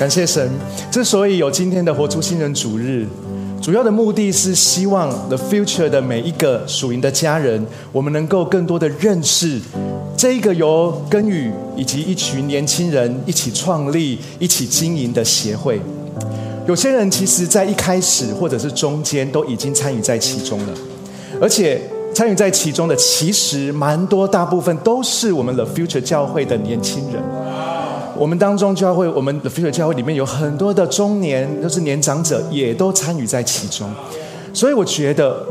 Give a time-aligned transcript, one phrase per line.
[0.00, 0.50] 感谢神。
[0.90, 3.06] 之所以有今天的活出新人主日，
[3.60, 7.62] 主要的目的是希望 The Future 的每一个属灵的家人，
[7.92, 9.60] 我们能够更多的认识
[10.16, 15.78] 这一个由根宇以及一群年轻人一起创立、一起经营的协会。
[16.66, 20.72] 有些人其实在一开始或者是中间都已经参与在其中了，
[21.42, 21.78] 而且
[22.14, 27.22] 参与在其中的其实蛮多，大部分都是我们 The Future 教会的年轻人。
[28.16, 33.88] 我们当中教会，我们的 future 教会里面有很多的中年，都是年长者，也都参与在其中。
[34.52, 35.46] 所以我觉得，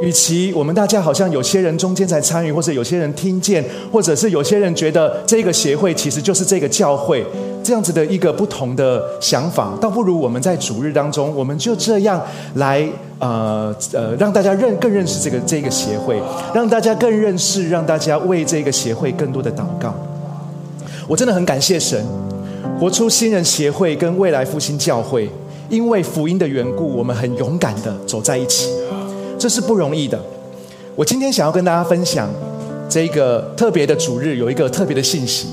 [0.00, 7.24] 与其我们大家好像有些人中间才参与，或者有些人听见，或者是有些人觉得这个协会其实就是这个教会
[7.62, 12.20] 这样子的一个不同的想法，倒不如我们在主日当中，我们就这样
[12.54, 16.20] 来呃呃，让大家认更认识这个这个协会，
[16.54, 19.94] 让大家更认识，让大家为这个协会更多的祷告。
[21.08, 22.02] 我真的很感谢神，
[22.78, 25.28] 活出新人协会跟未来复兴教会，
[25.68, 28.70] 因为福音的缘故，我们很勇敢的走在一起，
[29.38, 30.18] 这是不容易的。
[30.94, 32.30] 我今天想要跟大家分享
[32.88, 35.48] 这个特别的主日，有一个特别的信息，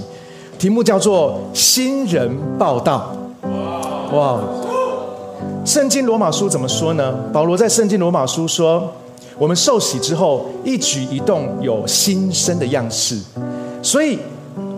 [0.60, 3.16] 题目叫做“新人报道”。
[4.14, 4.40] 哇！
[5.66, 7.12] 圣经罗马书怎么说呢？
[7.34, 8.88] 保罗在圣经罗马书说
[9.38, 13.18] ：“我们受洗之后，一举一动有新生的样式。”
[13.82, 14.20] 所以。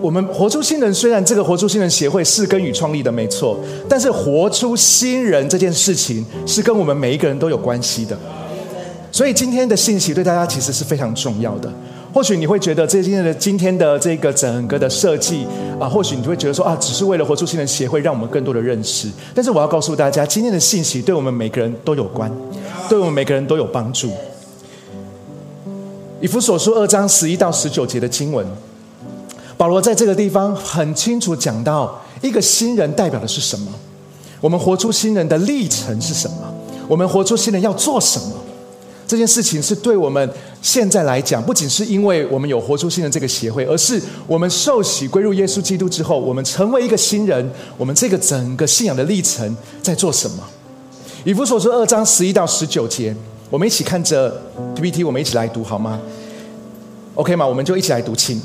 [0.02, 8.18] 我们活出新人，虽然这个活出新人协会是跟与创立的没错，但是活出新人这件事情是跟我们每一个人都有关系的。
[9.12, 11.72] 所以今天的信息对大家其实是非常重要的。
[12.14, 15.46] 或许你会觉得这今天的今天的这个整个的设计
[15.80, 19.08] 啊，或许你会觉得说啊，只是为了活出新人协会让我们更多的认识。
[19.36, 22.32] 但是我要告诉大家，今天的信息对我们每个人都有关，
[22.90, 24.10] 对我们每个人都有帮助。
[26.20, 28.46] 以弗所书二章十一到十九节的经文。
[29.62, 33.72] 保罗在这个地方很清楚讲到，一个新人代表的是什么？
[34.40, 36.52] 我们活出新人的历程是什么？
[36.88, 38.34] 我们活出新人要做什么？
[39.08, 40.28] 这件事情是对我们
[40.64, 47.48] 现在来讲，不仅是因为我们有活出新人这个协会，而是我们受洗归入耶稣基督之后，我们成为一个新人，
[47.78, 50.44] 我们这个整个信仰的历程在做什么？
[51.24, 53.16] 以弗所说二章十一到十九节，
[53.52, 54.42] 我们一起看着
[54.74, 56.00] PPT，我们一起来读好吗
[57.14, 57.46] ？OK 吗？
[57.46, 58.42] 我们就一起来读清。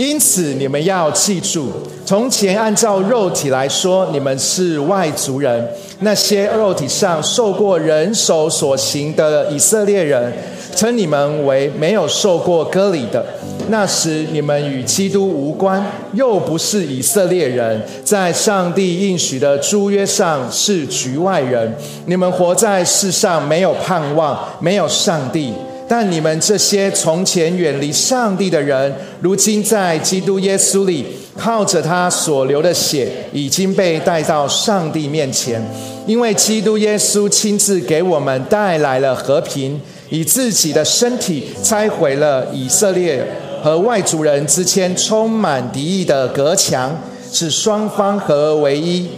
[0.00, 1.70] 因此，你们要记住，
[2.06, 5.62] 从前按照肉体来说，你们是外族人；
[5.98, 10.32] 那些肉体上受过人手所行的以色列人，
[10.74, 13.22] 称你们为没有受过割礼的。
[13.68, 15.84] 那时，你们与基督无关，
[16.14, 21.70] 又不是以色列人，在上帝应许的诸约上是局外人。
[22.06, 25.52] 你们活在世上，没有盼望，没有上帝。
[25.90, 31.04] 但你们这些从前远离上帝的人，如今在基督耶稣里，
[31.36, 35.60] 靠着他所流的血，已经被带到上帝面前。
[36.06, 39.80] 因为基督耶稣亲自给我们带来了和平，
[40.10, 43.26] 以自己的身体拆毁了以色列
[43.60, 46.96] 和外族人之间充满敌意的隔墙，
[47.32, 49.08] 使双方合而为一，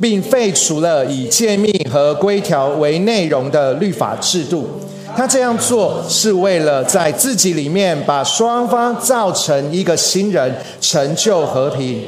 [0.00, 4.68] 并废除了以诫命和规条为内容的律法制度。
[5.16, 12.02] 他这样做是为了在自己里面把双方造成一个新人，成就和平。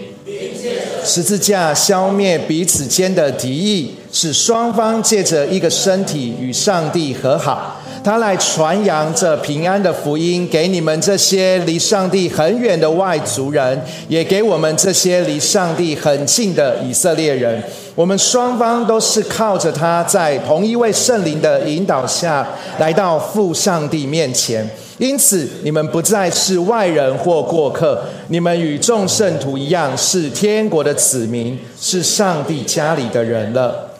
[1.04, 7.80] 十字架消灭彼此间的敌意，使双方借着一个身体与上帝和好。
[8.04, 17.62] 他来传扬这平安的福音给你们这些离上帝很远的外族人，也给我们这些离上帝很近的以色列人。
[17.94, 22.48] 我们双方都是靠着他在同一位圣灵的引导下
[22.78, 24.66] 来到父上帝面前，
[24.96, 33.90] 因此你们不再是外人或过客，你们与众圣徒一样是天国的子民，是上帝家里的人了。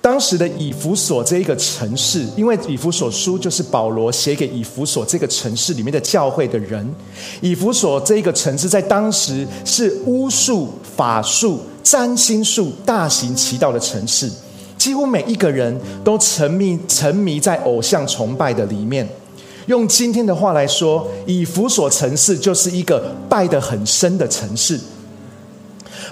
[0.00, 6.90] 当时的以弗所这一个城市，因为以弗所书就是保罗写给以弗所这个城市里面的教会的人。
[7.42, 14.30] 以弗所这一个城市在当时是巫术、法术、占星术大行其道的城市，
[14.78, 19.08] 几乎每一个人都沉迷沉迷在偶像崇拜的里面。
[19.66, 24.78] 用今天的话来说，以弗所城市就是一个拜得很深的城市。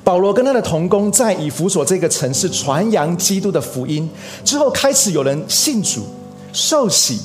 [0.05, 4.09] 保罗跟他的同工在以弗所这个城市传扬基督的福音
[4.45, 6.03] 之后，开始有人信主、
[6.53, 7.19] 受洗，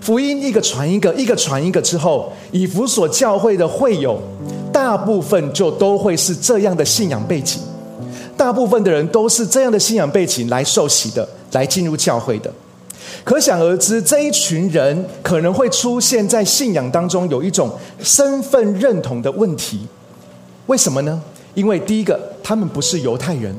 [0.00, 4.20] 福音一个传一个，一个传一个之后，以弗所教会的会友
[4.72, 7.60] 大部分就都会是这样的信仰背景，
[8.36, 12.50] 大部分的人都是这样的信仰背景来受洗的，来进入教会的。
[13.24, 17.70] 可想而知，这一群人可能会出现在信仰当中有一种
[18.02, 19.80] 身份认同的问题，
[20.66, 21.20] 为什么呢？
[21.54, 23.54] 因为第一个，他们不是犹太人，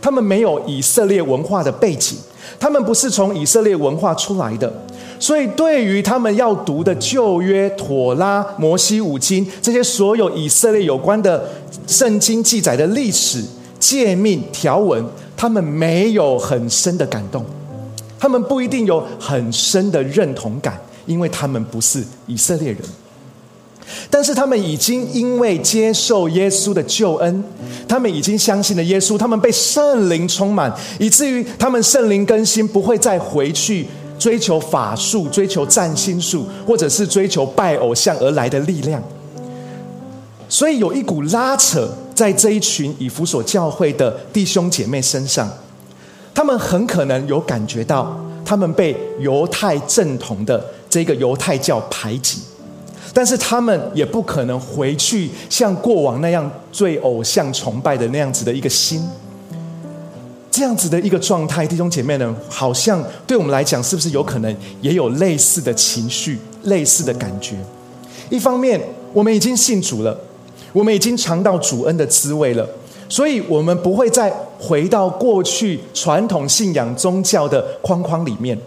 [0.00, 2.18] 他们没有以色列文化的背景，
[2.60, 4.70] 他们不是从以色列文化出来的，
[5.18, 11.48] 所以对于他们要读的旧约、妥拉、摩西五经这些所有以色列有关的
[11.86, 13.42] 圣经记载的历史
[13.78, 15.04] 诫命条文，
[15.36, 17.44] 他们没有很深的感动，
[18.18, 22.80] 他们不一定有很深的认同感，因为他们不是以色列人。
[24.10, 27.42] 但是他们已经因为接受耶稣的救恩，
[27.88, 33.86] 他们已经相信了耶稣，他们被圣灵充满，以至于他们圣灵更新，不会再回去
[34.18, 39.02] 追求法术、追求占星术，或者是追求拜偶像而来的力量。
[40.50, 45.48] 所以有一股拉扯在这一群以弗所教会的弟兄姐妹身上，
[46.34, 50.60] 他们很可能有感觉到，他们被犹太正统的
[50.90, 52.40] 这个犹太教排挤。
[53.14, 59.00] 但是他们也不可能回去像过往那样对偶像崇拜的那样子的一个心，
[60.50, 67.54] 这样子的一个状态，弟兄姐妹呢，好像对我们来讲，是不是有可能也有类似的情绪、类似的感觉？
[68.28, 68.80] 一方面，
[69.12, 70.18] 我们已经信主了，
[70.72, 72.68] 我们已经尝到主恩的滋味了，
[73.08, 78.58] 所以我们不会再回到过去传统信仰宗教的框框里面。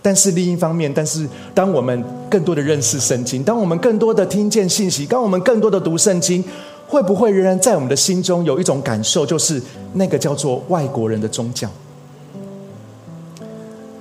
[0.00, 6.42] 但是另一方面，但是当我们更多的认识圣经，当我们更多的听见信息，当我们更多的读圣经，
[6.86, 9.60] 会不会仍然在我们的心中有一种感受，就是
[9.94, 11.68] 那个叫做外国人的宗教？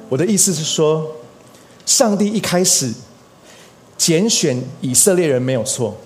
[0.07, 1.03] 我的意思是说，
[1.85, 2.93] 上帝一开始
[3.97, 5.97] 拣选以色列人没有错，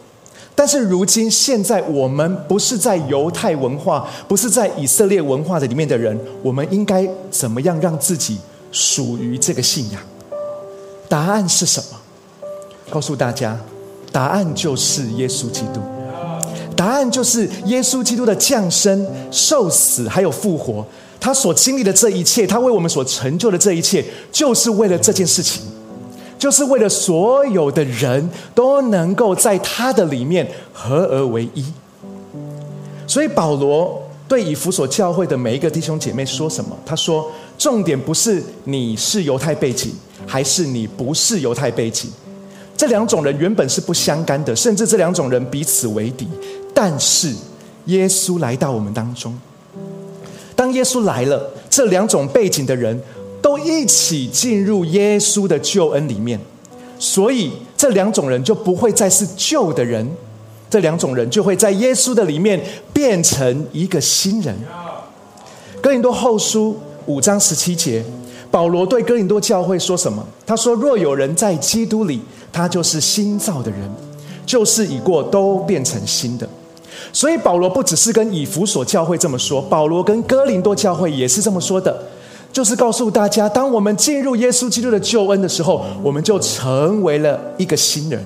[0.61, 8.37] 但是如今现在我们不是在犹太文化，不是在以色列文化的里面的人，我们应该怎么样让自己？
[8.71, 9.99] 属于这个信仰，
[11.09, 11.97] 答案是什么？
[12.91, 13.59] 告诉大家，
[14.11, 15.81] 答案就是耶稣基督。
[16.75, 20.85] 答案就是耶稣基督的降生、受死还有复活。
[21.19, 25.63] 他所经历的这一切，他为我们所成就的这一切，就是为了这件事情，
[26.41, 31.63] 就是为了所有的人都能够在他的里面合而为一。
[33.05, 36.75] 所以保罗对以弗所教会的每一个弟兄姐妹说什么？
[36.83, 37.31] 他说。
[37.57, 39.93] 重点不是你是犹太背景，
[40.25, 42.09] 还是你不是犹太背景，
[42.75, 46.27] 这两种人原本是不相干的，甚至这两种人彼此为敌。
[46.73, 47.31] 但是
[47.85, 49.39] 耶稣来到我们当中，
[50.55, 52.99] 当耶稣来了，这两种背景的人
[53.41, 56.39] 都一起进入耶稣的救恩里面，
[56.99, 60.07] 所以这两种人就不会再是旧的人，
[60.69, 62.61] 这两种人就会在耶稣的里面
[62.93, 64.55] 变成一个新人。
[65.81, 66.77] 哥林多后书。
[67.07, 68.05] 五章十七节，
[68.51, 70.23] 保罗对哥林多教会说什么？
[70.45, 72.21] 他说：“若有人在基督里，
[72.53, 73.91] 他就是新造的人，
[74.45, 76.47] 旧事已过，都变成新的。”
[77.11, 82.03] 所以保罗不只是跟以弗所教会这么说，保罗跟哥林多教会也是这么说的，
[82.51, 88.23] 就是告诉大家：当我们进入耶稣基督的救恩的时候，我们就成为了一个新人。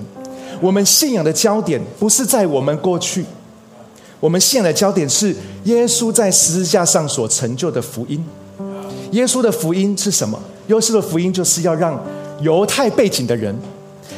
[0.60, 3.24] 我们信仰的焦点不是在我们过去，
[4.18, 5.34] 我们信仰的焦点是
[5.64, 8.24] 耶稣在十字架上所成就的福音。
[9.12, 10.40] 耶稣的福音是什么？
[10.68, 12.02] 耶稣的福音就是要让
[12.40, 13.54] 犹太背景的人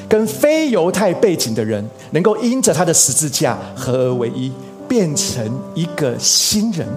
[0.09, 4.51] 跟非犹太背景的人能够因着他的十字架合而为一，
[4.89, 6.89] 变成一个新人。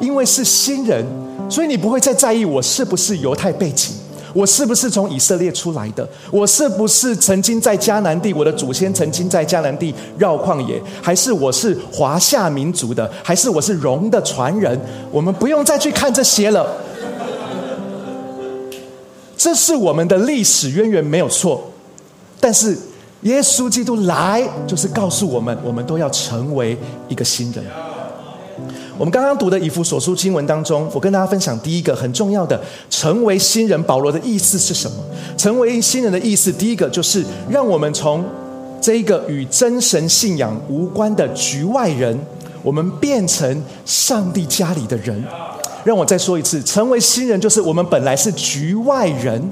[0.00, 1.06] 因为是新人，
[1.48, 3.94] 所以你不会再在意我是不是犹太背景，
[4.32, 14.78] 我是不是从以色列出来的，我是不是曾经在迦南地，我的祖先曾经在迦南地绕旷野，还是我是华夏民族的，还是我是荣的传人？
[15.12, 16.66] 我们不用再去看这些了。
[19.36, 21.70] 这是我们的历史渊源没有错，
[22.40, 22.76] 但是
[23.22, 26.76] 耶稣基督来就是告诉我们，我们都要成为
[27.08, 27.62] 一个新人。
[28.98, 33.82] 我们刚刚读的以弗所书经文当中，我跟大家分享第一个很重要的，成为新人。
[33.82, 34.96] 保罗的意思是什么？
[35.36, 38.24] 成为新人的意思，第一个就是让我们从
[38.80, 42.18] 这一个与真神信仰无关的局外人，
[42.62, 45.22] 我们变成上帝家里的人。
[45.84, 49.42] 让我再说一次，成为新人就是我们本来是局外人，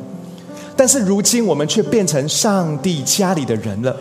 [0.75, 3.94] 但是如今我们却变成上帝家里的人了。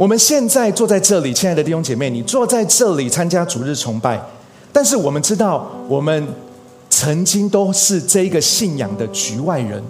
[0.00, 4.18] 我们现在坐在这里，亲爱的弟兄姐妹，你坐在这里参加主日崇拜，
[4.72, 6.26] 但是我们知道，我们
[6.88, 9.82] 曾经都是这个信仰的局外人。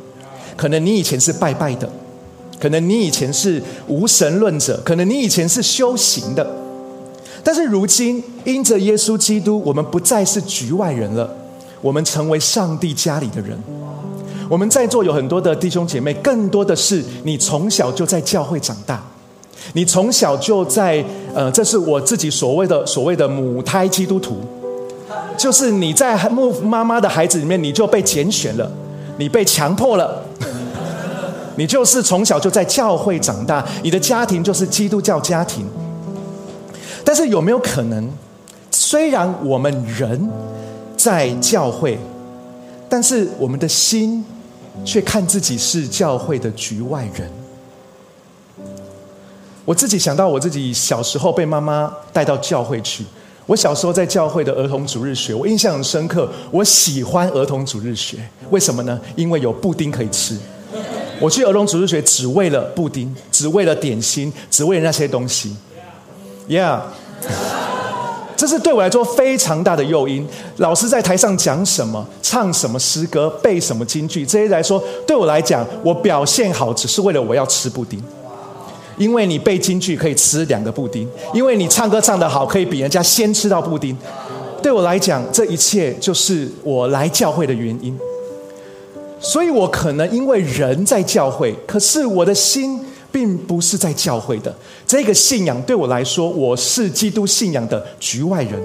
[0.57, 1.89] 可能你以前是拜拜的，
[2.61, 6.45] 可能你以前是无神论者，可能你以前是修行的。
[7.45, 11.33] 但是如今，因着耶稣基督，我们不再是局外人了，
[11.81, 13.57] 我们成为上帝家里的人。
[14.49, 19.01] 我们在座有很多的弟兄姐妹，更多的是你从小就在教会长大，
[19.73, 24.41] 你从小就在呃，这是我自己所谓的所谓的母胎基督徒。
[25.37, 28.71] 就是你在木妈妈的孩子里面，你就被拣选了，
[29.17, 30.23] 你被强迫了，
[31.57, 35.65] 你就是从小就在教会长大，你的家庭就是基督教家庭。
[37.03, 38.07] 但是有没有可能，
[38.71, 40.29] 虽然我们人
[40.97, 41.99] 在教会，
[42.89, 44.23] 但是我们的心
[44.85, 47.31] 却看自己是教会的局外人？
[49.65, 53.05] 我自己想到我自己小时候被妈妈带到教会去。
[53.47, 56.31] 我小时候在教会的儿童主日学，我印象很深刻。
[56.53, 58.17] 我喜欢儿童主日学，
[58.51, 59.01] 为什么呢？
[59.17, 60.37] 因为有布丁可以吃。
[61.19, 65.57] 我去儿童主日学只为了布丁，只为了点心，只为了那些东西。
[66.49, 66.81] Yeah，
[68.37, 70.27] 这是对我来说非常大的诱因。
[70.59, 78.01] 老师在台上讲什么，唱什么诗歌，背什么京剧，这些来说，对我来讲，我表现好只是为了我要吃布丁。
[78.97, 83.97] 因为你背京剧可以吃两个布丁，因为你唱歌唱得好，可以比人家先吃到布丁。
[84.63, 87.99] 对我来讲，这一切就是我来教会的原因。
[89.19, 92.81] 所以我可能因为人在教会，可是我的心
[93.11, 94.55] 并不是在教会的。
[94.87, 98.61] 这个信仰对我来说，我是基督信仰的局外人。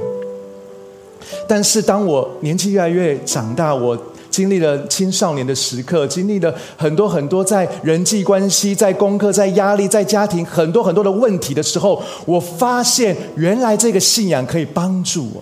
[1.47, 3.97] 但是当我年纪越来越长大，我。
[4.35, 15.41] 经历了青少年的时刻，经历了很多很多在人际关系、在功课、在压力、在家庭很多很多的问题的时候，我发现原来这个信仰可以帮助我，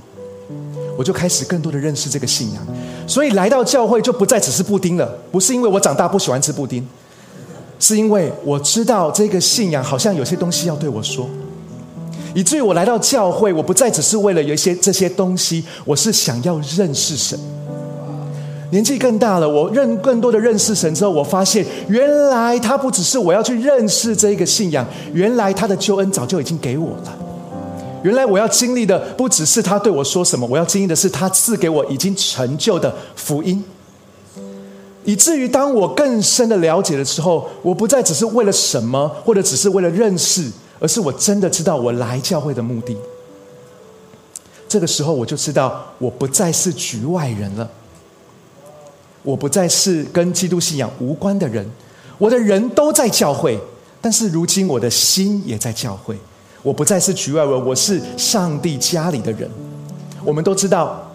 [0.96, 2.64] 我就开始更多的认识这个信仰。
[3.08, 6.88] 所以来到教会就不再只是布丁了，不是因为我长大不喜欢吃布丁，
[7.80, 11.28] 是因为我知道这个信仰好像有些东西要对我说，
[12.36, 17.40] 以至于我来到教会，我不再只是为了有一些这些东西，我是想要认识神。
[18.74, 27.16] 年纪更大了，我认更多的认识神之后，我发现原来他不只是我要去认识这一个信仰，原来他的救恩早就已经给我了。
[28.02, 33.64] 原来我要经历的不只是他对我说什么，我要经历的是他赐给我已经成就的福音。
[35.04, 42.98] 以至于当我更深的了解的时候，我不再只是为了什么，或者只是为了认识，而是我真的知道我来教会的目的。
[44.68, 47.70] 这个时候，我就知道我不再是局外人了。
[49.24, 51.66] 我不再是跟基督信仰无关的人，
[52.18, 53.58] 我的人都在教会，
[54.02, 56.16] 但是如今我的心也在教会。
[56.62, 59.50] 我不再是局外人，我是上帝家里的人。
[60.24, 61.14] 我们都知道，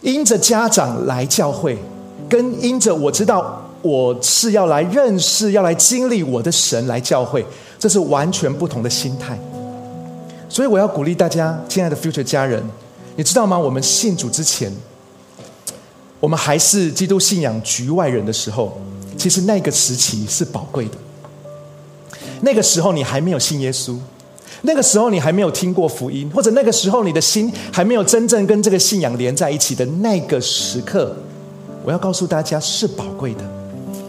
[0.00, 1.76] 因着家长来教会，
[2.28, 7.44] 跟因着我知道我是要来认识、要来经历我的神来教会，
[7.78, 9.38] 这是完全不同的心态。
[10.48, 12.62] 所以我要鼓励大家，亲爱的 Future 家人，
[13.16, 13.58] 你知道吗？
[13.58, 14.70] 我们信主之前。
[16.22, 18.80] 我们还是基督信仰局外人的时候，
[19.18, 20.92] 其实那个时期是宝贵的。
[22.42, 23.98] 那个时候你还没有信耶稣，
[24.60, 31.12] 那个时候你还没有听过福音，或者那个时候你的心还没有真正跟这个信仰连在一起的那个时刻，
[31.84, 33.42] 我要告诉大家是宝贵的，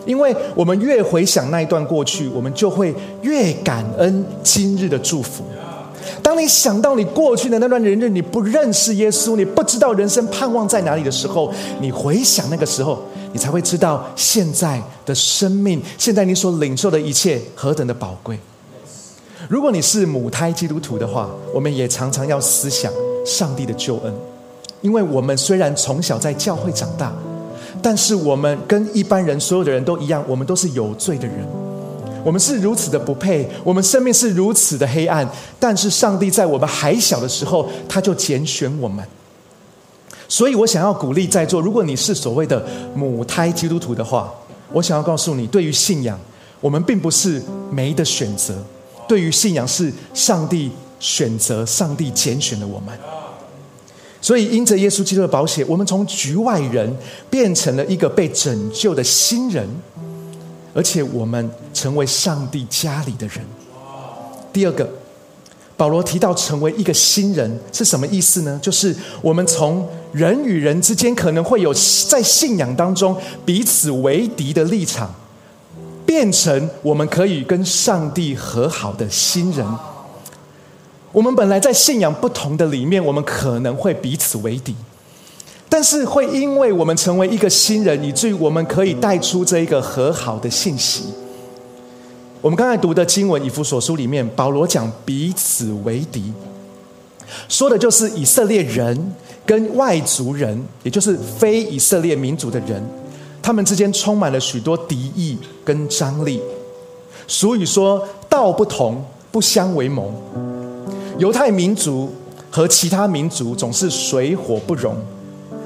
[0.06, 2.94] 因为我们越回想那一段过去，我们就会
[3.24, 5.44] 越感恩今日的祝福。
[6.22, 18.38] 当你想到你过去的那段人日，你不认识耶稣，你不知道人生盼望在哪里的时候，你回想那个时候，你才会知道现在的生命，现在你所领受的一切何等的宝贵。
[19.50, 22.92] 如果你是母胎基督徒的话，我们也常常要思想
[23.26, 24.14] 上帝的救恩，
[24.82, 27.14] 因为我们虽然从小在教会长大，
[27.82, 31.63] 但是我们跟一般人所有的人都一样，我们都是有罪的人。
[32.24, 35.28] 我们是如此的不配，我们生命是如此的黑暗，
[35.60, 39.06] 但是上帝在我们还小的时候，他就拣选我们。
[40.30, 42.66] 所以我想要鼓励在座，如果你是所谓的
[42.96, 44.34] 母胎基督徒的话，
[44.72, 46.20] 我想要告诉你，对于信仰，
[46.60, 48.56] 我们并不是没的选择。
[49.08, 52.98] 对于信仰，是上帝选择，上帝拣选了我们。
[54.22, 56.96] 所以因着耶稣基督的保险，我们从局外人
[57.30, 59.68] 变成了一个被拯救的新人。
[60.74, 63.46] 而且我们成为上帝家里的人。
[64.52, 64.90] 第二个，
[65.76, 68.60] 保罗提到成为一个新人是什么意思呢？
[68.62, 71.74] 就是我们从人与人之间可能会有
[72.08, 73.16] 在信仰当中
[73.46, 75.14] 彼此为敌的立场，
[76.06, 79.66] 变成我们可以跟上帝和好的新人。
[81.12, 84.76] 我们本来在信仰不同的里面，我们可能会彼此为敌。
[85.70, 91.06] 但是会因为我们成为一个新人，以至于我们可以带出这一个和好的信息。
[92.42, 96.32] 我们刚才读的经文《以弗所书》里面，保罗讲彼此为敌，
[97.48, 99.14] 说的就是以色列人
[99.46, 102.84] 跟外族人，也就是非以色列民族的人，
[103.42, 106.40] 他们之间充满了许多敌意跟张力。
[107.26, 110.14] 所以说道不同不相为谋，
[111.18, 112.14] 犹太民族
[112.52, 114.96] 和其他民族总是水火不容。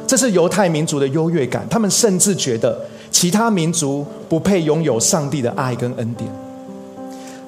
[0.08, 2.80] 这是犹太民族的优越感，他们甚至觉得
[3.12, 6.28] 其他民族不配拥有上帝的爱跟恩典。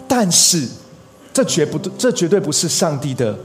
[0.07, 0.67] 但是，
[1.33, 3.37] 这绝不，这绝对不是上帝的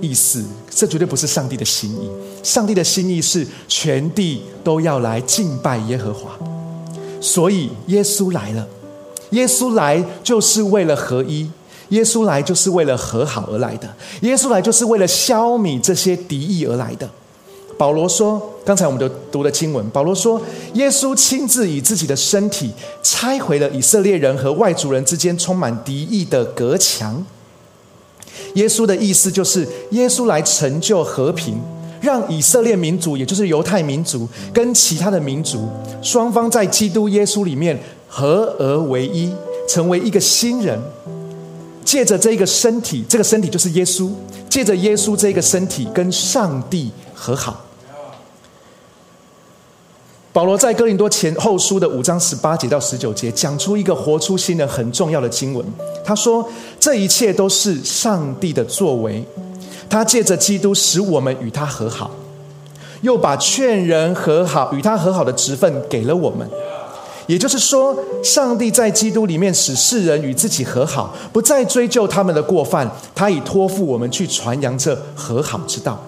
[0.00, 2.08] 意思，这绝对不是上帝的心意。
[2.42, 6.38] 上帝的心意是全地都要来敬拜耶和华，
[7.20, 8.66] 所以耶稣来了。
[9.30, 11.50] 耶稣来就是为了合一，
[11.88, 13.88] 耶稣来就是为了和好而来的，
[14.22, 17.08] 耶稣来就是为了消弭这些敌意而来的。
[17.80, 19.88] 保罗说：“刚才我们都读了经文。
[19.88, 20.38] 保罗说，
[20.74, 22.70] 耶稣亲自以自己的身体
[23.02, 27.24] 拆毁了以色列人和外族人之间充满敌意的隔墙。
[28.56, 31.58] 耶稣的意思就是，耶稣来成就和平，
[32.02, 35.66] 让以色列民族，也就是犹太民族，跟其他的民族
[36.02, 39.32] 双方在基督耶稣里面合而为一，
[39.66, 40.78] 成为一个新人。
[41.82, 44.10] 借着这个身体，这个身体就是耶稣，
[44.50, 47.64] 借着耶稣这个身体跟上帝和好。”
[50.32, 55.66] 保罗在哥林多前后书的五章十八节到十九节，讲出一个活出新人很重要的经文。
[56.04, 59.24] 他说：“这一切都是上帝的作为，
[59.88, 62.12] 他借着基督使我们与他和好，
[63.02, 66.48] 又把劝人和好、与他和好的职分给了我们。
[67.26, 76.00] 也就是说，上帝在基督里面使世人与自己和好，不再追究他们的过犯，他已托付我们去传扬这和好之道。”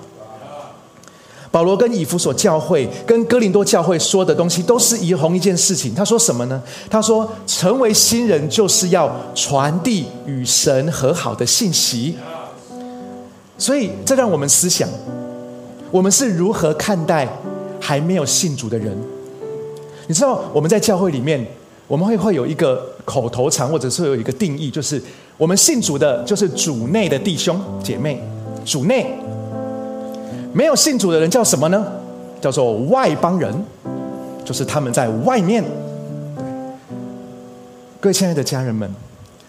[1.52, 5.94] 保罗跟以弗所教会、跟哥林多教会说的东西，都是一同一件事情。
[5.94, 6.61] 他说什么呢？
[6.88, 12.16] 他说：“成为新人，就是要传递与神和好的信息。”
[13.59, 14.88] 所以，这让我们思想：
[15.90, 17.28] 我们是如何看待
[17.78, 18.97] 还没有信主的人？
[20.06, 21.47] 你知道，我们在教会里面，
[21.87, 25.00] 我们会会有一个口头禅，或者是有一个定义，就是
[25.37, 28.18] 我们信主的，就是主内的弟兄姐妹，
[28.64, 29.14] 主内。
[30.54, 31.85] 没有信主的人叫什么呢？
[32.40, 33.54] 叫做外邦人，
[34.44, 35.64] 就是他们在外面。
[38.00, 38.91] 各位亲爱的家人们，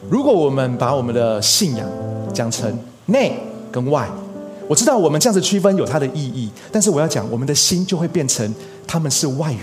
[0.09, 1.89] 如果我们把我们的信仰
[2.33, 2.71] 讲成
[3.07, 3.37] 内
[3.71, 4.07] 跟外，
[4.69, 8.53] 我知道我们这样子区分有它的意义，但是我要讲，我们的心就会变成
[8.87, 9.61] 他们是外人。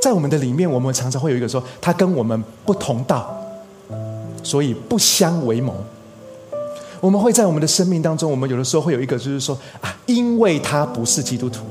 [0.00, 3.36] 在我们的里面，我们常常会有一个说，他跟我们不同道，
[4.44, 5.74] 所以不相为谋。
[7.04, 11.62] 我们会在我们的生命当中，我们有的时候会有一个，就是说啊，因为他不是基督徒，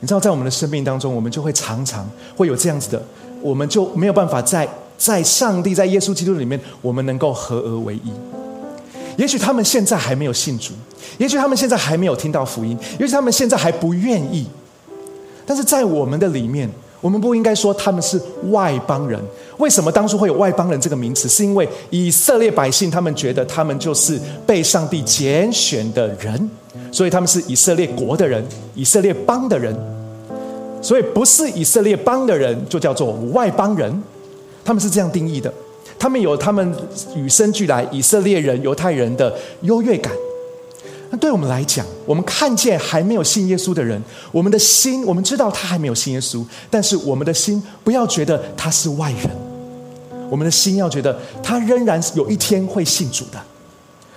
[0.00, 3.02] 你知道，在我们的生命当中，我们就会常常会有这样子的，
[3.42, 8.10] 我们就没有办法在在上帝在耶稣基督里面，我们能够合而为一。
[9.18, 10.72] 也许他们现在还没有信主，
[11.18, 14.46] 也许他们现在还没有听到福音，也许他们现在还不愿意，
[15.44, 16.66] 但是在我们的里面。
[17.02, 18.18] 我们不应该说他们是
[18.50, 19.20] 外邦人。
[19.58, 21.28] 为什么当初会有外邦人这个名词？
[21.28, 26.50] 是因为以色列百姓他们觉得他们就是被上帝拣选的人，
[26.90, 28.42] 所以他们是以色列国的人，
[28.74, 29.76] 以色列邦的人。
[30.80, 34.02] 所以不是以色列邦的人就叫做外邦人，
[34.64, 35.52] 他们是这样定义的。
[35.98, 36.74] 他们有他们
[37.14, 40.12] 与生俱来以色列人、犹太人的优越感。
[41.14, 49.30] 那对我们来讲，我们看见还没有信耶稣的人，我们的心，我们知道他还没有信耶稣，但是我们的心不要觉得他是外人，
[50.30, 53.38] 我们的心要觉得他仍然有一天会信主的。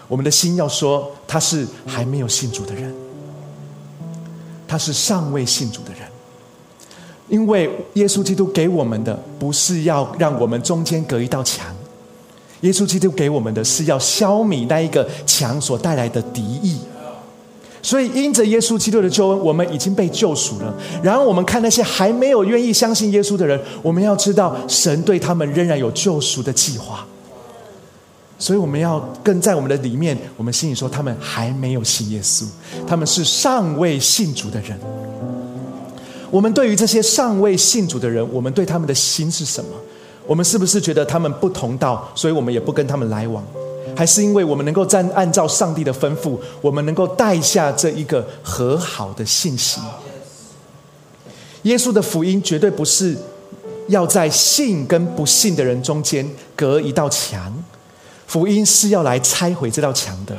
[0.07, 2.95] 我们的心要说他是还没有信主的人，
[4.65, 6.03] 他是尚未信主的人，
[7.27, 11.75] 因为耶稣基督给我们的不是要让我们中间隔一道墙。
[12.65, 16.77] 耶稣基督给我们的是要消弭那一个墙所带来的敌意，
[17.83, 20.73] 所以因着耶稣基督的救恩，我们已经被救赎了。
[21.03, 27.05] 然后我们看那些还没有愿意相信耶稣的人，我们要知道神对他们仍然有救赎的计划。
[28.39, 32.45] 所以我们要更在我们的里面，我们心里说，他们还没有信耶稣，
[32.87, 34.77] 他们是尚未信主的人。
[36.31, 39.69] 我们对于这些尚未信主的人，我们对他们的心是什么？
[40.27, 43.43] 我们是不是觉得他们不同道，所以我们也不跟他们来往？
[43.95, 49.79] 还是因为我们能够在按照上帝的吩咐，我们能够带下这一个和好的信息？
[51.63, 53.15] 耶稣的福音绝对不是
[53.87, 57.53] 要在信跟不信的人中间隔一道墙，
[58.27, 60.35] 福音是要来拆毁这道墙的。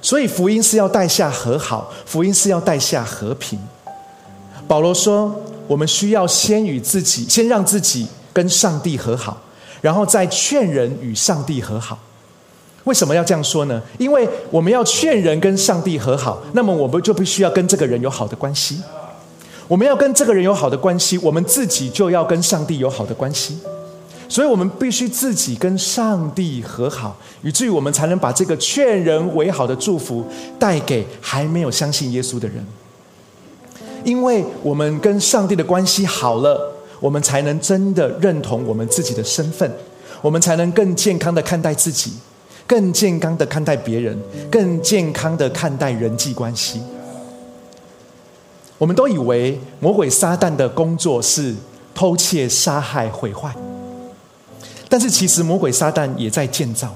[0.00, 3.58] 所以福音是要带下和好，福音是要带下和平。
[4.66, 5.38] 保罗说
[5.68, 9.40] ：“我们需要先与自己，先让自己。”跟上帝和好，
[9.80, 11.98] 然后再劝人与上帝和好。
[12.84, 13.82] 为什么要这样说呢？
[13.98, 18.80] 因为我们要劝人跟上帝和好，那么我们就必须要跟这个人有好的关系。
[19.66, 23.58] 我们要跟这个人有好的关系，我们自己就要跟上帝有好的关系。
[24.30, 30.26] 所以我们必须自己跟上帝和好，以至于我们才能把这个劝人为好的祝福
[30.58, 32.66] 带给还没有相信耶稣的人。
[34.04, 39.70] 因为我们跟上帝的关系好了，我们才能真的认同我们自己的身份，
[40.20, 42.12] 我们才能更健康的看待自己，
[42.66, 44.18] 更健康的看待别人，
[44.50, 46.82] 更健康的看待人际关系。
[48.78, 51.54] 我们都以为魔鬼撒旦的工作是
[51.94, 53.52] 偷窃、杀害、毁坏，
[54.88, 56.94] 但是其实魔鬼撒旦也在建造。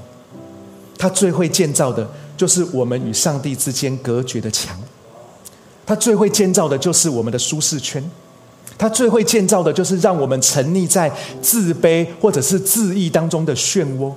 [0.97, 4.79] 他最会建造的就是我们与上帝之间隔绝的墙，
[5.85, 8.09] 他最会建造的就是我们的舒适圈，
[8.83, 11.09] 他最会建造的就是让我们沉溺在
[11.41, 14.13] 自卑或者是自义当中的漩涡，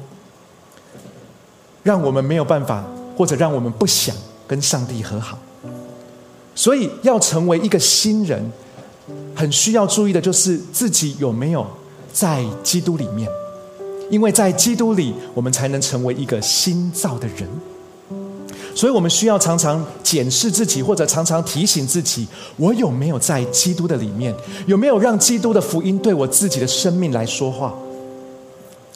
[1.84, 2.84] 让我们没有办法，
[3.15, 4.15] 或者让我们不想
[4.47, 5.38] 跟上帝和好。
[6.56, 8.51] 所以，要成为一个新人，
[9.36, 11.63] 很需要注意的就是自己有没有
[12.12, 13.30] 在基督里面，
[14.10, 17.47] 因为在基督里，我们才能成为一个新造的人。
[18.75, 24.35] 所以我们需要常常检视自己，或者常常提醒自己：我有没有在基督的里面？
[24.67, 27.73] 有没有让基督的福音对我自己的生命来说话？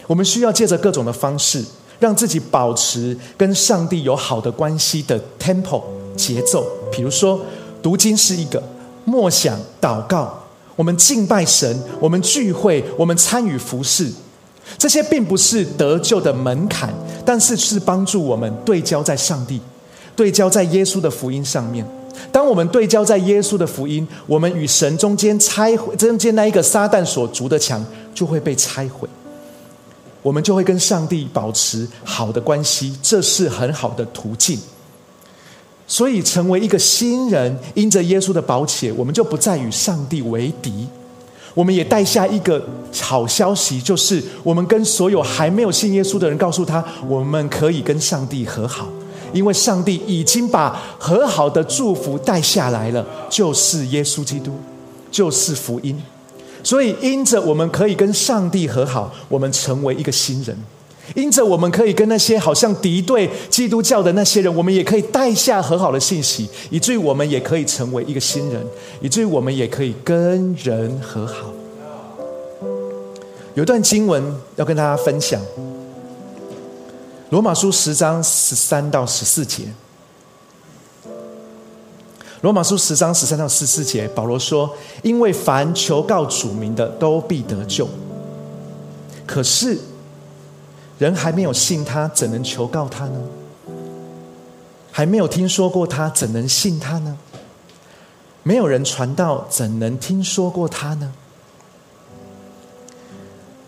[0.05, 1.63] 我们需要借着各种的方式，
[1.97, 5.81] 让自己保持跟上帝有好的关系的 tempo。
[6.17, 7.39] 节奏，比如说
[7.81, 8.61] 读经是一个
[9.05, 10.37] 默想、祷告，
[10.75, 14.11] 我们敬拜神，我们聚会，我们参与服饰，
[14.77, 19.61] 这些并不是得救的门槛，但是是帮助我们对焦在上帝，
[20.19, 21.85] 对焦在耶稣的福音上面。
[22.29, 27.81] 当我们对焦在耶稣的福音，我们与神中间拆毁中间那一个撒旦所筑的墙
[28.13, 29.07] 就会被拆毁，
[30.21, 34.59] 我们就会跟上帝保持好的关系，这是很好的途径。
[35.87, 40.85] 所以，成为一个新人，因着耶稣的保险，我们就不再与上帝为敌。
[41.53, 42.61] 我们也带下一个
[43.01, 48.89] 好消息，就是我们跟所有还没有信耶稣的人，告诉他，我们可以跟上帝和好，
[49.33, 54.53] 因为上帝已经把和好的祝福带下来了，就是耶稣基督，
[55.11, 56.01] 就是福音。
[56.63, 60.57] 所以，因着我们可以跟上帝和好，我们成为一个新人。
[61.15, 68.63] 因着我们可以跟那些好像敌对基督教的那些人，我们也可以带下和好的信息，以至于我们也可以成为一个新人，
[69.01, 71.51] 以至于我们也可以跟人和好。
[73.55, 74.23] 有段经文
[74.55, 75.41] 要跟大家分享，
[77.29, 79.63] 《罗马书》十章十三到十四节，
[82.41, 87.87] 《罗马书》十章十三到十四节，保罗说：“因为凡求告主名的，都必得救。”
[89.25, 89.77] 可是。
[90.97, 93.21] 人还没有信他，怎能求告他呢？
[94.91, 97.17] 还没有听说过他，怎能信他呢？
[98.43, 101.13] 没有人传道，怎能听说过他呢？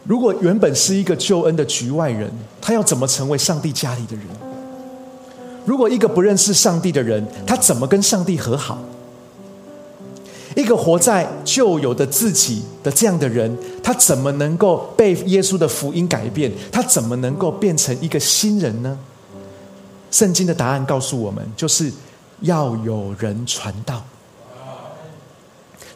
[0.04, 4.26] 如果原本是一个救恩的局外人，他要怎么成为上帝家里的人？
[5.66, 8.80] 如果一个不认识上帝的人，他怎么跟上帝和好？
[10.56, 16.52] 一个活在旧有的自己的这样的人，他怎么能够被耶稣的福音改变？
[16.72, 19.00] 他怎么能够变成一个新人呢？
[20.10, 21.90] 圣经的答案告诉我们，就是
[22.42, 24.04] 要有人传道。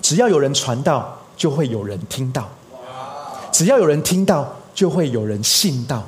[0.02, 2.44] 只要有人传道，就会有人听到；
[3.56, 6.00] 只要有人听到，就会有人信到；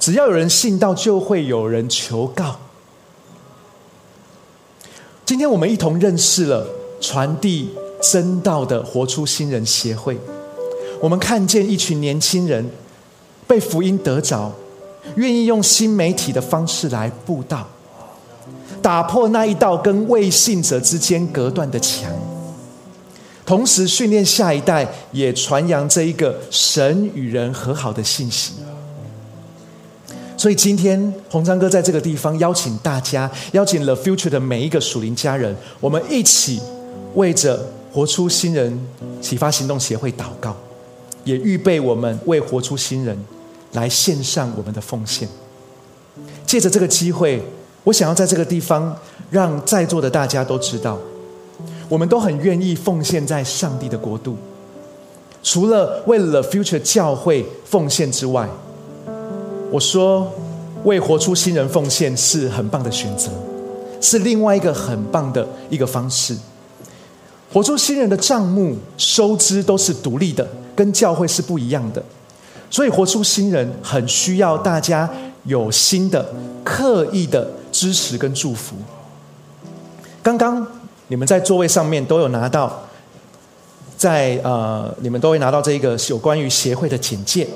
[0.00, 2.56] 只要有人信到，就会有人求告。
[5.26, 6.66] 今天我们一同认识了。
[7.00, 7.70] 传递
[8.02, 10.18] 真道的活出新人协会，
[11.00, 12.68] 我们看见一群年轻人
[13.46, 14.50] 被福音得着，
[15.14, 17.68] 愿意用新媒体的方式来布道，
[18.82, 22.10] 打破那一道跟未信者之间隔断的墙，
[23.48, 28.52] 同时训练下一代也传扬这一个神与人和好的信息。
[30.36, 36.60] 所以今天红章哥在这个地方邀请大家，邀请 The Future 的每一个属灵家人，我们一起。
[37.14, 38.78] 为着活出新人
[39.22, 40.54] 启发行动协会祷告，
[41.24, 43.18] 也预备我们为活出新人
[43.72, 45.26] 来献上我们的奉献。
[46.44, 47.42] 借着这个机会，
[47.82, 48.94] 我想要在这个地方
[49.30, 50.98] 让在座的大家都知道，
[51.88, 54.36] 我们都很愿意奉献在上帝的国度。
[55.42, 58.48] 除了为了 Future 教会奉献之外，
[59.70, 60.30] 我说
[60.84, 63.30] 为活出新人奉献是很棒的选择，
[64.00, 66.36] 是另外一个很棒的一个方式。
[67.52, 70.46] 活出新人的账目收支都是独立的，
[70.76, 72.02] 跟教会是不一样的，
[72.68, 75.08] 所以活出新人很需要大家
[75.44, 78.76] 有心的、刻意的支持跟祝福。
[80.22, 80.66] 刚刚
[81.08, 82.82] 你们在座位上面都有拿到
[83.96, 87.48] 在呃，你们都会拿到这个有关于协会的简介，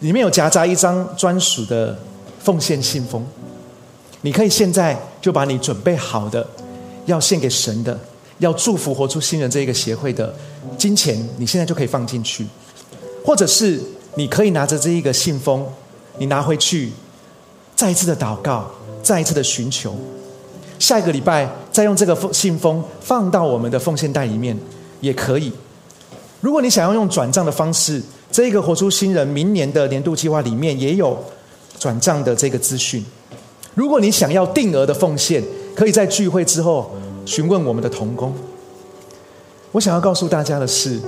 [0.00, 1.98] 里面有夹杂一张专属的
[2.38, 3.24] 奉献信封，
[4.20, 6.46] 你可以现在就把你准备好的
[7.06, 7.98] 要献给神的，
[8.38, 10.32] 要祝福活出新人这一个协会的
[10.78, 12.46] 金钱，你现在就可以放进去，
[13.24, 13.80] 或者是
[14.14, 15.66] 你可以拿着这一个信封，
[16.18, 16.92] 你拿回去，
[17.74, 18.70] 再一次的祷告，
[19.02, 19.96] 再一次的寻求。
[20.78, 24.56] 下一个礼拜再用这个信封放到我们的奉献袋里面
[25.00, 25.52] 也可以。
[26.40, 31.16] 如果你想要用转账的方式，这个活出新人明年的年度计划里面也有
[31.78, 33.02] 转账的这个资讯。
[33.74, 35.42] 如果你想要定额的奉献，
[35.74, 36.90] 可以在聚会之后
[37.24, 38.34] 询问我们的童工。
[39.72, 41.00] 我想要告诉大家的是，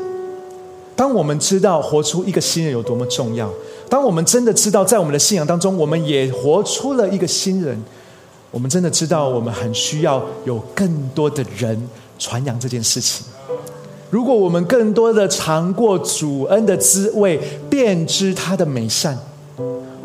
[0.96, 3.52] 当我们知道活出一个新人有多么重要，
[3.88, 7.80] 当我们真的知道在我们的信仰当中，我们也活出了一个新人。
[8.56, 11.78] 我们真的知道，我们很需要有更多的人
[12.18, 13.26] 传扬这件事情。
[14.08, 17.38] 如果我们更多的尝过主恩的滋味，
[17.68, 19.14] 便知他的美善，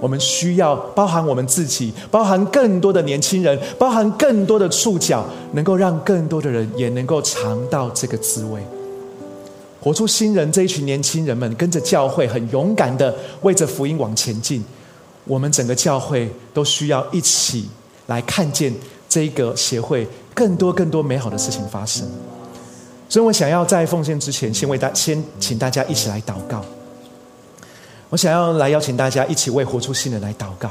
[0.02, 8.62] 我们需要包含我们自己，包含更多的年轻人，包含更多的触角，能够让更多的人也能够尝到这个滋味。
[9.80, 14.62] 活出新人这一群年轻人们，跟着教会很勇敢的为着福音往前进。
[15.24, 17.70] 我们整个教会都需要一起。
[18.12, 18.74] 来看见
[19.08, 22.06] 这个协会更多更多美好的事情发生，
[23.08, 26.62] 所以我想要在奉献之前，先为大先请大家一起来祷告。
[28.10, 30.67] 我想要来邀请大家一起为活出新人来祷告，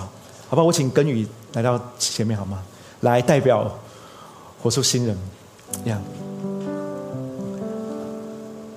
[0.50, 0.62] 好吧？
[0.62, 2.62] 我请根宇来到前面好吗？
[3.00, 3.74] 来代表
[4.62, 5.16] 活出新人，
[5.82, 6.02] 这样。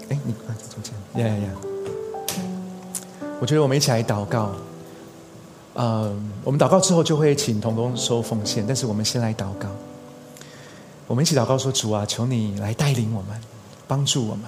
[0.08, 1.50] 哎，你快坐前，呀呀呀！
[3.42, 4.54] 我觉得我们一起来祷告。
[5.74, 9.68] 呃，我们祷告之后就会请童工收奉献，但是我们先来祷告。
[11.08, 13.40] 我们一起祷告说：“主啊，求你来带领我们，
[13.88, 14.46] 帮助我们，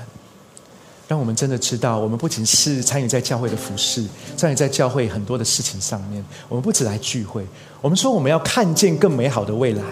[1.08, 4.06] 让我们真的知道，我们不仅是参与在教会的服饰，
[4.38, 6.24] 参与在教会很多的事情上面。
[6.48, 7.46] 我们不止来聚会，
[7.82, 9.84] 我们说我们要看见更美好的未来。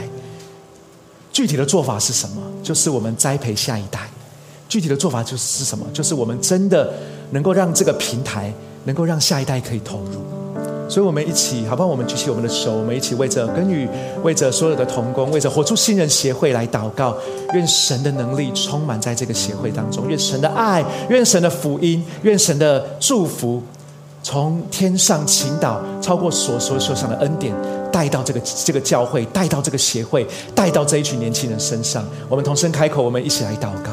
[1.32, 2.41] 具体的做法是什么？
[2.63, 4.08] 就是我们栽培下一代。
[4.69, 5.86] 具体的做法就是什么？
[5.91, 6.93] 就是我们真的
[7.32, 8.54] 能够让这个平台
[8.86, 10.24] 能够让下一代可以投入。”
[10.89, 11.88] 所以，我们一起，好不好？
[11.88, 13.88] 我们举起我们的手，我们一起为着根宇，
[14.24, 17.15] 为着所有的童工，为着活出新人协会来祷告。
[17.54, 23.62] 愿神的能力充满在这个协会当中，愿神的爱，愿神的福音，愿神的祝福，
[24.22, 27.54] 从天上倾倒，超过所所所想的恩典，
[27.91, 32.06] 带到这个这个教会，带到这个协会，带到这一群年轻人身上。
[32.28, 33.91] 我们同声开口，我们一起来祷告。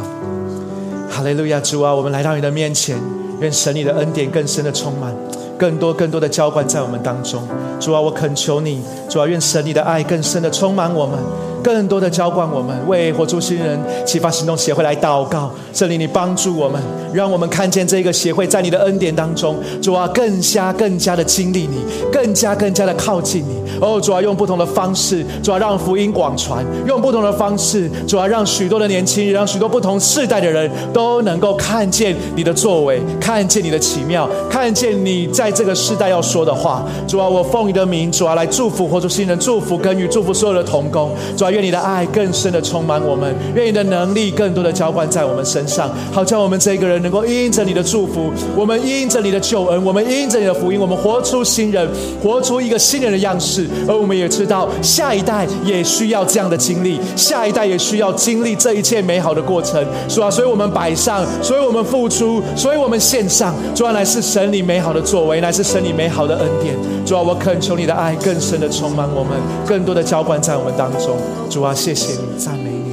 [1.11, 2.97] 哈利路亚，主啊，我们来到你的面前，
[3.41, 5.15] 愿神你的恩典更深的充满。
[5.61, 7.47] 更多更多的浇灌在我们当中，
[7.79, 11.19] 主啊，我恳求你，主啊，愿神你的爱更深的充满我们。
[11.63, 15.51] 更多的浇灌我们，为活出新人启发行动协会来祷告。
[15.73, 16.81] 这里你帮助我们，
[17.13, 23.61] 让我们看见这个协会在你的恩典当中，主啊，更加更加的经历你，更加更加的靠近你。
[23.81, 36.85] 哦，主啊，用不同的方式，主啊，让福音广传；用不同的方式，主啊，让许多的年轻人，让许多不同世代的人都能够看见你的作为，看见你的奇妙，看见你在这个世代要说的话。
[37.07, 41.11] 主啊，我奉你的名，主啊，来祝福活出新人，祝福耕耘，祝福所有的童工。
[41.37, 41.50] 主啊。
[41.51, 51.89] 愿你的爱更深的充满我们，愿你的能力更多的浇灌在我们身上，好叫我们这一个人能够因着你的祝福，我们因着你的救恩，我们因着你的福音，我们活出新人，
[52.23, 53.67] 活出一个新人的样式。
[53.89, 60.31] 而我们也知道，下一代也需要这样的经历，下一代也需要经历这一切美好的过程，是吧？
[60.31, 66.75] 所以我们摆上，所以我们付出，所以我们献上，主要乃是神你美好的作为，乃是神你美好的恩典。
[67.05, 69.33] 主啊，我恳求你的爱更深的充满我们，
[69.67, 71.17] 更多的浇灌在我们当中。
[71.51, 72.93] 主啊，谢谢你，赞美你，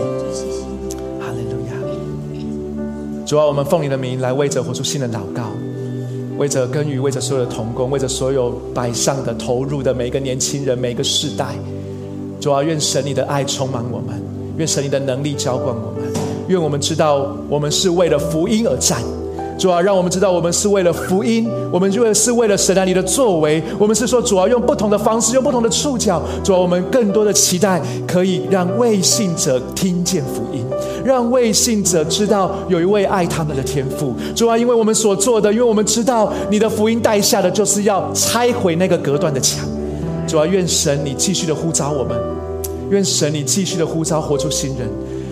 [1.19, 1.73] 哈利路亚。
[3.23, 5.51] 主啊，我们奉你的名来为着活出新的祷告，
[6.39, 11.49] 为着耕耘，为着所有的童工，为着所有摆上的投入的每一个年轻人，每一个世代。
[12.41, 14.19] 主啊，愿神你的爱充满我们，
[14.57, 16.11] 愿神你的能力浇灌我们，
[16.47, 19.03] 愿我们知道我们是为了福音而战。
[19.57, 23.61] 主啊，让我们知道我们是为了福音，我们就是为了神啊你的作为。
[23.79, 26.21] 我们是说，主要用不同的方式，用不同的触角。
[26.43, 30.63] 主啊，我们更多的期待可以让未信者听见福音，
[31.03, 34.13] 让未信者知道有一位爱他们的天父。
[34.35, 39.67] 主啊，因为我们所做的，因为我们知道你的福音带下的就是要拆毁那个隔断的墙。
[40.27, 42.15] 主啊，愿神你继续的呼召我们，
[42.91, 44.87] 愿神你继续的呼召活出新人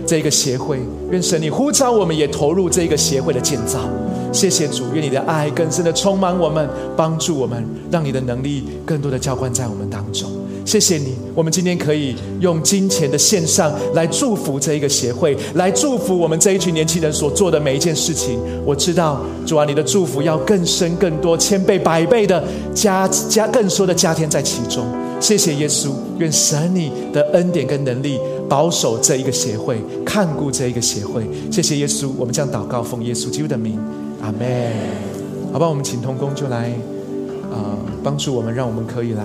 [0.08, 0.80] 这个协会，
[1.12, 3.80] 愿神你呼召我们也投入这个协会的建造。
[4.36, 10.30] 谢谢主，愿你的爱更深的充满我们，帮助我们，让你的能力更多的浇灌在我们当中。
[10.66, 18.38] 谢谢你，我们今天可以用金钱的献上来祝福这一个协会，来祝福我们这一群年轻人所做的每一件事情。
[18.66, 22.44] 我知道，主啊，你的祝福要更深、更多、千倍、百倍的
[22.74, 24.86] 加加，更多的加添在其中。
[25.22, 28.20] 谢谢耶稣，愿神你的恩典跟能力
[28.50, 31.24] 保守这一个协会，看顾这一个协会。
[31.50, 33.80] 谢谢耶稣，我们将祷告奉耶稣基督的名，
[34.26, 34.72] 阿门。
[35.54, 36.72] 好吧，我们请童工就来
[37.54, 39.24] 啊，帮助我们，让我们可以来。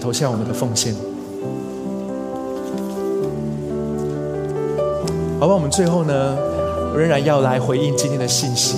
[0.00, 0.94] 投下我们的奉献，
[5.40, 5.54] 好吧。
[5.54, 6.36] 我们最后呢，
[6.94, 8.76] 仍然要来回应今天的信息。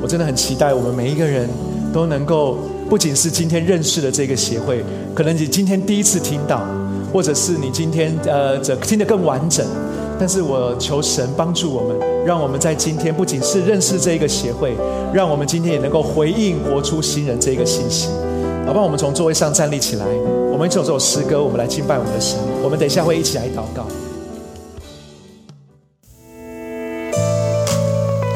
[0.00, 1.46] 我真的很期待我们每一个人
[1.92, 2.56] 都能够，
[2.88, 4.82] 不仅是今天认识的这个协会，
[5.14, 6.64] 可能你今天第一次听到，
[7.12, 9.66] 或者是你今天呃，这听得更完整。
[10.18, 14.76] 但是我求神帮助我们，让我们在今天不仅是认识这一个协会，
[15.12, 18.08] 让我们今天也能够回应活出新人这一个信息。
[18.64, 20.06] 好吧，我们从座位上站立起来。
[20.52, 22.38] 我们一起有这首诗歌，我们来敬拜我们的神。
[22.62, 23.86] 我们等一下会一起来祷告。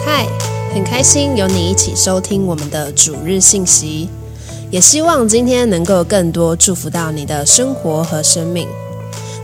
[0.05, 0.27] 嗨，
[0.75, 4.09] 很开心有你一起收听我们的主日信息，
[4.69, 8.67] 也希望今天能够更多祝福到你的生活和生命。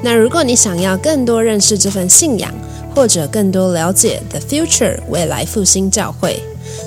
[0.02, 2.52] 那如果你想要更多认识这份信仰，
[2.94, 6.42] 或者更多了解 The Future 未来复兴教会，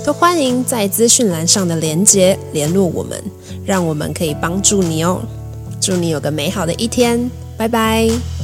[0.05, 3.21] 都欢迎在资讯栏上的连结联络我们。
[3.65, 5.21] 让我们可以帮助你哦！
[5.81, 8.34] 祝你有个美好的一天，拜拜。